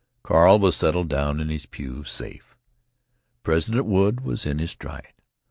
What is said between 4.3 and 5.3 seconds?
in his stride.